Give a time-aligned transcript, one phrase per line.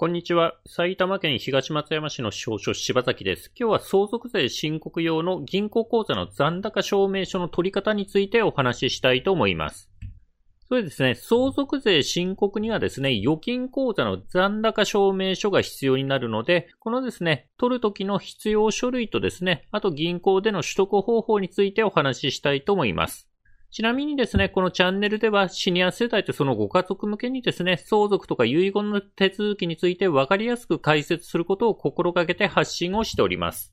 [0.00, 0.54] こんにちは。
[0.66, 3.52] 埼玉県東松山市の少々柴崎です。
[3.54, 9.90] 今日は相続税申告用の銀行口座の残高証明書の取り方についてお話ししたいと思います。
[10.70, 23.29] それですね、相続税申告にはですね、預金口座の残高証明書が必要になるので、このですね、取るときの必要書類とですね、あと銀行での取得方法についてお話ししたいと思います。
[23.72, 33.72] ちなみにですね、このチャンネルではシニア世代とそのご家族向けにですね、相続とか遺言の手続きについて分かりやすく解説することを心がけて発信をしております。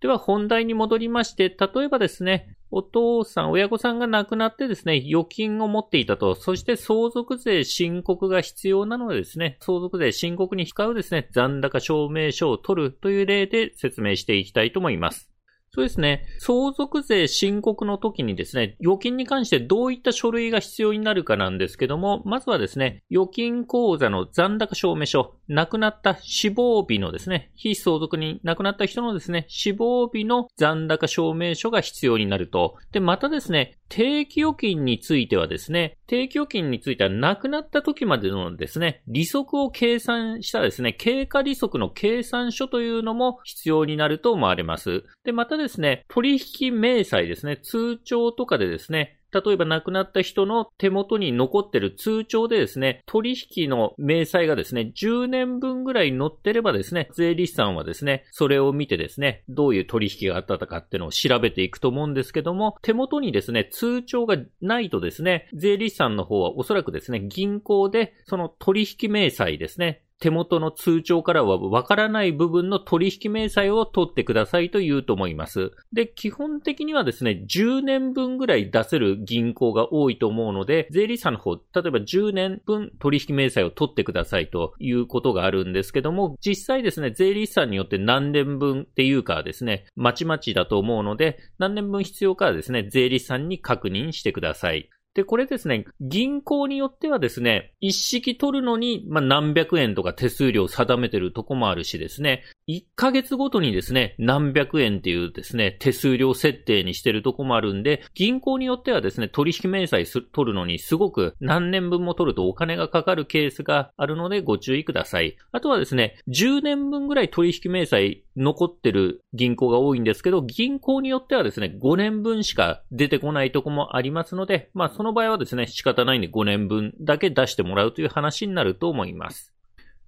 [0.00, 15.35] では本題に戻りまして、例えばですね、お父さん、親御さんが亡くなってですね、預金を持っていたと、そして相続税申告が必要なのでですね、相続税申告に使うですね、残高証明書を取るという例で説明していきたいと思います。
[15.76, 16.24] そうですね。
[16.38, 32.76] 相続税申告の時にですね、預金に関してどういった書類が必要になるかなんですけども、まずはですね、預金口座の残高証明書、亡くなった死亡日のですね、非相続人、亡くなった人のですね、死亡日の残高証明書が必要になると。
[32.92, 45.04] で、またですね、定期預金についてはですね、定期預金については亡くなった時までのですね、利息を計算したですね、経過利息の計算書というのも必要になると思われます。
[45.24, 75.72] で、またですね、ですね取引明細ですね、通帳とかでですね、例えば亡くなった人の手元に残ってる通帳でですね、取引の明細がですね、10年分ぐらい載ってればですね、税理士さんはですね、それを見てですね、どういう取引があったかっていうのを調べていくと思うんですけども、手元にですね、通帳がないとですね、税理士さんの方はおそらくですね、銀行でその取引明細ですね、手元の通帳からはわからない部分の取引明細を取ってくださいと言うと思います。
[75.92, 94.88] で、基本的にはですね、10年分ぐらい出せる銀行が多いと思うので、税理士さんの方、例えば10年分取引明細を取ってくださいということがあるんですけども、実際ですね、税理士さんによって何年分っていうかですね、まちまちだと思うので、何年分必要かはですね、税理士さんに確認してください。
[95.16, 115.36] で、これですね、銀行によってはですね、一式取るのに、まあ、何百円とか手数料を定めてるとこもあるしですね、1ヶ月ごとにですね、何百円っていうですね、手数料設定にしてるとこもあるんで、銀行によってはですね、取引明細取るのにすごく何年分も取るとお金がかかるケースがあるのでご注意ください。
[115.52, 129.55] あとはですね、10年分ぐらい取引明細残ってる銀行が多いんですけど、銀行によってはですね、5年分しか出てこないとこもありますので、まあその場合はですね、仕方ないんで5年分だけ出してもらうという話になると思います。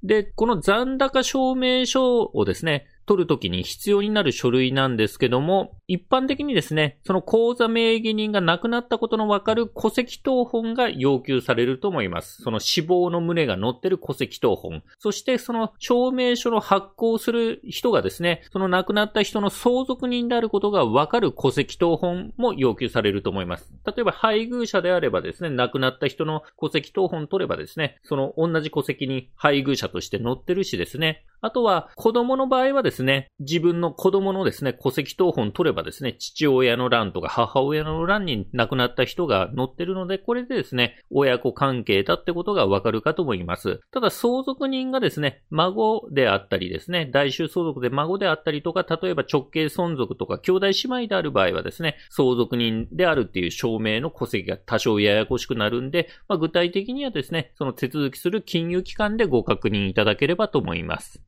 [0.03, 12.43] で、この残高証明書をですね、取るときに必要になる書類なんですけども、一般的にですね、その口座名義人が亡くなったことのわかる戸籍謄本が要求されると思います。
[12.43, 14.83] その死亡の旨が載ってる戸籍謄本。
[14.99, 23.73] そしてその証明書の発行する人がですね、その亡くなった人の相続人であることがわかる戸籍謄本も要求されると思います。
[23.87, 43.81] 例えば配偶者であればですね、亡くなった人の戸籍謄本取ればですね、その同じ戸籍に配偶者として載ってるしですね、あとは、子供の場合はですね、自分の子供のですね、戸籍謄本取ればですね、父親の欄とか母親の欄に亡くなった人が載ってるので、これでですね、親子関係だってことがわかるかと思います。
[43.93, 61.23] ただ、相続人がですね、孫であったりですね、大衆相続で孫であったりとか、例えば直系存続とか兄弟姉妹である場合はですね、相続人であるっていう証明の戸籍が多少ややこしくなるんで、まあ、具体的にはですね、その手続きする金融機関でご確認いただければと思います。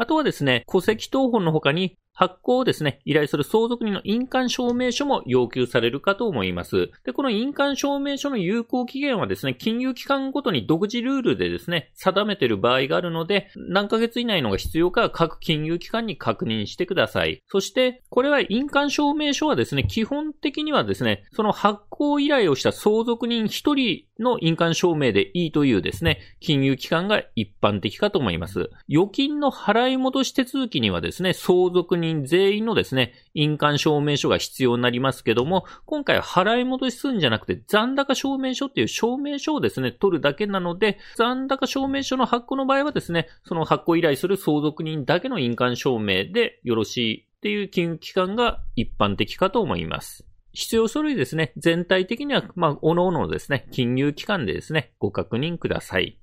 [0.00, 6.90] あとはですね、戸籍謄本の他に発行をですね、依頼する相続人の印鑑証明書も要求されるかと思います。
[7.04, 17.42] で、この印鑑証明書の有効期限はですね、金融機関ごとに独自ルールでですね、定めている場合があるので、何ヶ月以内のが必要かは各金融機関に確認してください。
[17.46, 28.68] そして、これは印鑑証明書はですね、基本的にはですね、その発行依頼をした相続人1人の印鑑証明でいいというですね、金融機関が一般的かと思います。
[28.90, 50.26] 預金の払い戻し手続きにはですね、相続人全員のですね、印鑑証明書が必要になりますけども、今回は払い戻しするんじゃなくて残高証明書っていう証明書をですね、取るだけなので、残高証明書の発行の場合はですね、その発行依頼する相続人だけの印鑑証明でよろしいっていう金融機関が一般的かと思います。
[50.52, 56.18] 必要書類ですね、全体的には、まあ、各々のですね、金融機関でですね、ご確認ください。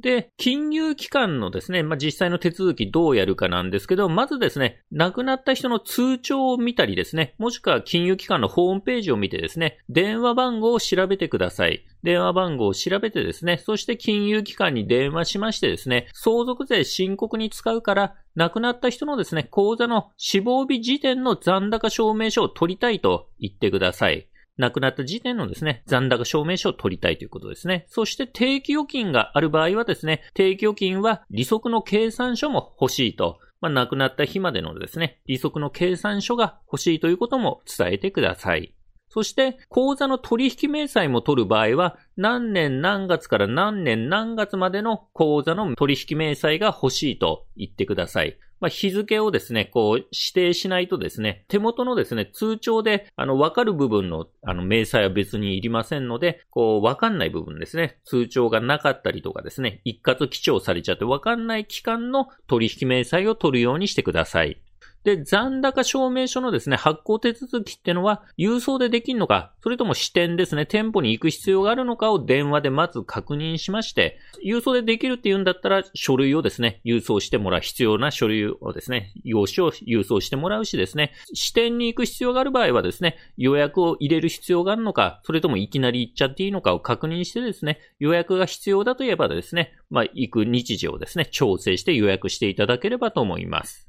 [0.00, 11.84] で、金融機関のですね、まあ、実際の手続きどうやるかなんですけど、まずですね、亡くなった人の通帳を見たりですね、もしくは金融機関のホームページを見てですね、電話番号を調べてください。
[12.04, 24.28] 電話番号を調べてですね、そして金融機関に電話しましてですね、相続税申告に使うから、亡くなった人のですね、口座の死亡日時点の残高証明書を取りたいと言ってください。
[24.58, 27.86] 亡くなった時点のですね、残高証明書を取りたいということですね。
[27.88, 33.38] そして定期預金がある場合はですね、定期預金は利息の計算書も欲しいと。
[33.60, 38.74] まあ、亡くなった日までのですね、利息の計算書が欲しいということも伝えてください。
[39.08, 48.38] そして、口座の取引明細も取る場合は、何年何月から何年何月までの口座の取引明細が欲しいと言ってください。
[48.60, 64.60] まあ、日付をですね、こう指定しないとですね、手元のですね、通帳で、あの、わかる部分の、あの、明細は別にいりませんので、こう、わかんない部分ですね、通帳がなかったりとかですね、一括記帳されちゃってわかんない期間の取引明細を取るようにしてください。
[65.08, 93.87] で、残高証明書のですね、発行手続きってのは、郵送でできるのか、それとも支店ですね、店舗に行く必要があるのかを電話でまず確認しまして、郵送でできるって言うんだったら、書類をですね、郵送してもらう、必要な書類をですね、用紙を郵送してもらうしですね、支店に行く必要がある場合はですね、予約を入れる必要があるのか、それともいきなり行っちゃっていいのかを確認してですね、予約が必要だといえばですね、まあ、行く日時をですね、調整して予約していただければと思います。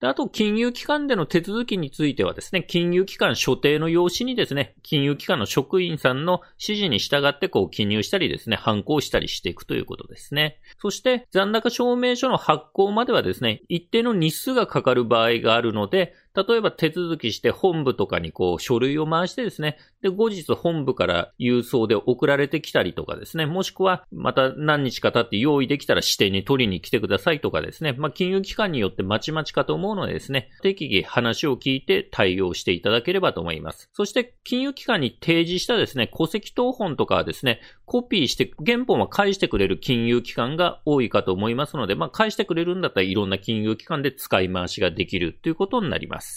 [0.00, 10.60] あと、金融機関での手続きについてはですね、金融機関所定の用紙にですね、金融機関の職員さんの指示に従ってこう記入したりですね、反抗したりしていくということですね。
[10.80, 16.14] そして、残高証明書の発行まではですね、一定の日数がかかる場合があるので、
[16.46, 33.90] 例えば手続きして本部とかにこう書類を回してですね、で、後日本部から郵送で送られてきたりとかですね、もしくはまた何日か経って用意できたら指定に取りに来てくださいとかですね、まあ、金融機関によってまちまちかと思うのでですね、適宜話を聞いて対応していただければと思います。
[33.92, 46.27] そして金融機関に提示したですね、戸籍謄本とかはですね、コピーして原本は返してくれる金融機関が多いかと思いますので、まあ、返してくれるんだったらいろんな金融機関で使い回しができるということになります。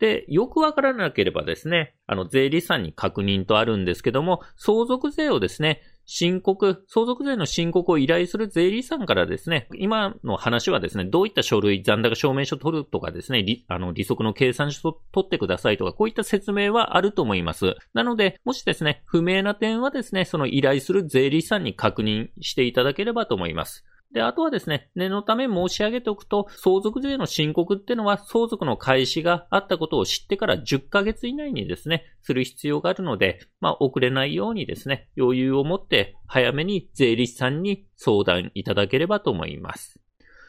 [0.00, 17.76] で、よくわからなければですね、あの、税理士さんに確認とあるんですけども、相続税をですね、申告、相続税の申告を依頼する税理士さんからですね、今の話はですね、どういった書類、残高証明書取るとかですね、あの、利息の計算書取ってくださいとか、こういった説明はあると思います。
[17.92, 23.84] なので、もしですね、不明な点はですね、その依頼する税理士さんに確認していただければと思います。
[24.12, 40.00] で、あとはですね、念のため申し上げておくと、相続税の申告っていうのは相続の開始があったことを知ってから10ヶ月以内にですね、する必要があるので、まあ遅れないようにですね、余裕を持って早めに税理士さんに相談いただければと思います。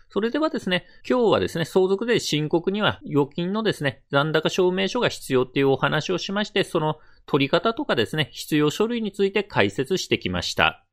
[0.09, 6.97] それではですね、今日はですね、相続税申告には預金のですね、残高証明書が必要っていうお話をしまして、その
[7.27, 10.83] 取り方とかですね、必要書類について解説してきました。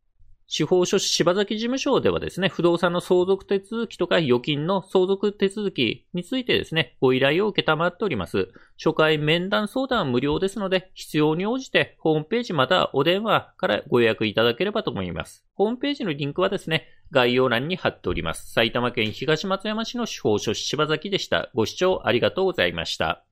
[0.50, 8.49] 司法書士柴崎事務所ではですね、不動産の相続手続きとか預金の相続手続きについてですね、ご依頼を受けたまっております。
[8.83, 15.45] 初回面談相談は無料ですので、必要に応じてホームページまたはお電話からご予約いただければと思います。
[15.53, 18.50] ホームページのリンクはですね、概要欄に貼っております。
[18.50, 21.50] 埼玉県東松山市の司法書士柴崎でした。
[21.55, 23.27] ご視聴ありがとうございました。